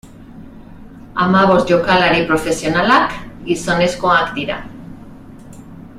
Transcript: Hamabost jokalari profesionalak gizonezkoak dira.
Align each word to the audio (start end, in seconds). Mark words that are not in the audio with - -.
Hamabost 1.25 1.73
jokalari 1.73 2.23
profesionalak 2.31 3.13
gizonezkoak 3.51 4.33
dira. 4.39 4.59